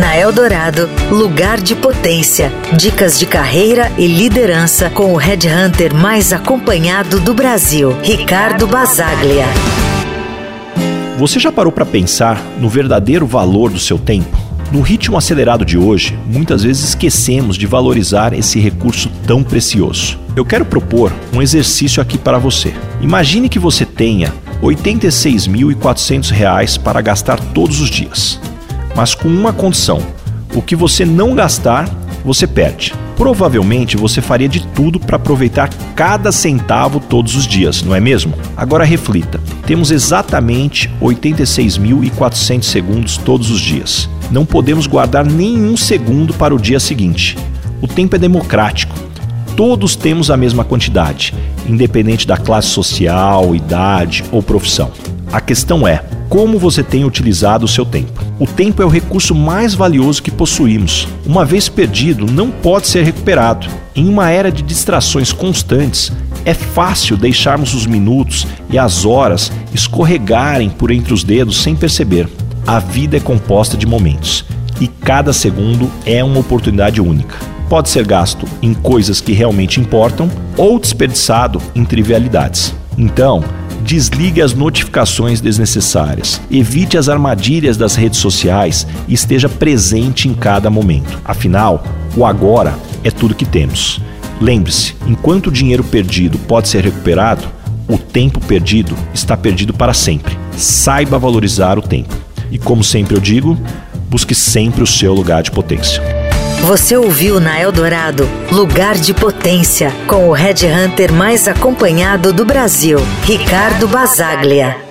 Na 0.00 0.16
Eldorado, 0.16 0.88
lugar 1.10 1.60
de 1.60 1.76
potência. 1.76 2.50
Dicas 2.74 3.18
de 3.18 3.26
carreira 3.26 3.92
e 3.98 4.06
liderança 4.06 4.88
com 4.88 5.12
o 5.12 5.16
headhunter 5.16 5.94
mais 5.94 6.32
acompanhado 6.32 7.20
do 7.20 7.34
Brasil, 7.34 7.94
Ricardo 8.02 8.66
Basaglia. 8.66 9.44
Você 11.18 11.38
já 11.38 11.52
parou 11.52 11.70
para 11.70 11.84
pensar 11.84 12.42
no 12.58 12.66
verdadeiro 12.66 13.26
valor 13.26 13.70
do 13.70 13.78
seu 13.78 13.98
tempo? 13.98 14.34
No 14.72 14.80
ritmo 14.80 15.18
acelerado 15.18 15.66
de 15.66 15.76
hoje, 15.76 16.18
muitas 16.26 16.62
vezes 16.62 16.88
esquecemos 16.88 17.58
de 17.58 17.66
valorizar 17.66 18.32
esse 18.32 18.58
recurso 18.58 19.10
tão 19.26 19.42
precioso. 19.42 20.18
Eu 20.34 20.46
quero 20.46 20.64
propor 20.64 21.12
um 21.30 21.42
exercício 21.42 22.00
aqui 22.00 22.16
para 22.16 22.38
você. 22.38 22.72
Imagine 23.02 23.50
que 23.50 23.58
você 23.58 23.84
tenha 23.84 24.28
R$ 24.62 24.68
86.400 24.68 26.80
para 26.80 27.02
gastar 27.02 27.38
todos 27.38 27.82
os 27.82 27.90
dias 27.90 28.40
mas 28.94 29.14
com 29.14 29.28
uma 29.28 29.52
condição: 29.52 30.00
o 30.54 30.62
que 30.62 30.76
você 30.76 31.04
não 31.04 31.34
gastar, 31.34 31.88
você 32.24 32.46
perde. 32.46 32.92
Provavelmente 33.16 33.96
você 33.96 34.20
faria 34.20 34.48
de 34.48 34.66
tudo 34.68 34.98
para 34.98 35.16
aproveitar 35.16 35.68
cada 35.94 36.32
centavo 36.32 36.98
todos 36.98 37.36
os 37.36 37.46
dias, 37.46 37.82
não 37.82 37.94
é 37.94 38.00
mesmo? 38.00 38.34
Agora 38.56 38.84
reflita: 38.84 39.40
temos 39.66 39.90
exatamente 39.90 40.90
86.400 41.02 42.62
segundos 42.62 43.16
todos 43.18 43.50
os 43.50 43.60
dias. 43.60 44.08
Não 44.30 44.46
podemos 44.46 44.86
guardar 44.86 45.24
nenhum 45.26 45.76
segundo 45.76 46.32
para 46.32 46.54
o 46.54 46.58
dia 46.58 46.80
seguinte. 46.80 47.36
O 47.82 47.88
tempo 47.88 48.16
é 48.16 48.18
democrático. 48.18 48.94
Todos 49.56 49.96
temos 49.96 50.30
a 50.30 50.36
mesma 50.36 50.64
quantidade, 50.64 51.34
independente 51.68 52.26
da 52.26 52.36
classe 52.36 52.68
social, 52.68 53.54
idade 53.54 54.24
ou 54.30 54.42
profissão. 54.42 54.90
A 55.32 55.40
questão 55.40 55.86
é: 55.86 56.02
como 56.28 56.58
você 56.58 56.82
tem 56.82 57.04
utilizado 57.04 57.64
o 57.64 57.68
seu 57.68 57.84
tempo? 57.84 58.29
O 58.40 58.46
tempo 58.46 58.82
é 58.82 58.86
o 58.86 58.88
recurso 58.88 59.34
mais 59.34 59.74
valioso 59.74 60.22
que 60.22 60.30
possuímos. 60.30 61.06
Uma 61.26 61.44
vez 61.44 61.68
perdido, 61.68 62.24
não 62.24 62.50
pode 62.50 62.88
ser 62.88 63.04
recuperado. 63.04 63.68
Em 63.94 64.08
uma 64.08 64.30
era 64.30 64.50
de 64.50 64.62
distrações 64.62 65.30
constantes, 65.30 66.10
é 66.46 66.54
fácil 66.54 67.18
deixarmos 67.18 67.74
os 67.74 67.84
minutos 67.84 68.46
e 68.70 68.78
as 68.78 69.04
horas 69.04 69.52
escorregarem 69.74 70.70
por 70.70 70.90
entre 70.90 71.12
os 71.12 71.22
dedos 71.22 71.62
sem 71.62 71.76
perceber. 71.76 72.26
A 72.66 72.78
vida 72.78 73.18
é 73.18 73.20
composta 73.20 73.76
de 73.76 73.84
momentos 73.84 74.46
e 74.80 74.88
cada 74.88 75.34
segundo 75.34 75.90
é 76.06 76.24
uma 76.24 76.40
oportunidade 76.40 76.98
única. 76.98 77.36
Pode 77.68 77.90
ser 77.90 78.06
gasto 78.06 78.46
em 78.62 78.72
coisas 78.72 79.20
que 79.20 79.34
realmente 79.34 79.78
importam 79.78 80.30
ou 80.56 80.78
desperdiçado 80.78 81.60
em 81.74 81.84
trivialidades. 81.84 82.74
Então, 82.96 83.44
Desligue 83.90 84.40
as 84.40 84.54
notificações 84.54 85.40
desnecessárias. 85.40 86.40
Evite 86.48 86.96
as 86.96 87.08
armadilhas 87.08 87.76
das 87.76 87.96
redes 87.96 88.20
sociais 88.20 88.86
e 89.08 89.14
esteja 89.14 89.48
presente 89.48 90.28
em 90.28 90.32
cada 90.32 90.70
momento. 90.70 91.18
Afinal, 91.24 91.82
o 92.16 92.24
agora 92.24 92.78
é 93.02 93.10
tudo 93.10 93.34
que 93.34 93.44
temos. 93.44 94.00
Lembre-se: 94.40 94.94
enquanto 95.08 95.48
o 95.48 95.50
dinheiro 95.50 95.82
perdido 95.82 96.38
pode 96.38 96.68
ser 96.68 96.84
recuperado, 96.84 97.42
o 97.88 97.98
tempo 97.98 98.38
perdido 98.38 98.94
está 99.12 99.36
perdido 99.36 99.74
para 99.74 99.92
sempre. 99.92 100.38
Saiba 100.56 101.18
valorizar 101.18 101.76
o 101.76 101.82
tempo. 101.82 102.16
E 102.48 102.58
como 102.58 102.84
sempre 102.84 103.16
eu 103.16 103.20
digo, 103.20 103.58
busque 104.08 104.36
sempre 104.36 104.84
o 104.84 104.86
seu 104.86 105.12
lugar 105.12 105.42
de 105.42 105.50
potência. 105.50 106.19
Você 106.62 106.94
ouviu 106.96 107.40
na 107.40 107.58
Eldorado 107.58 108.28
Lugar 108.52 108.94
de 108.94 109.14
Potência, 109.14 109.90
com 110.06 110.28
o 110.28 110.32
Red 110.32 110.66
Hunter 110.66 111.12
mais 111.12 111.48
acompanhado 111.48 112.32
do 112.32 112.44
Brasil, 112.44 112.98
Ricardo 113.24 113.88
Basaglia. 113.88 114.89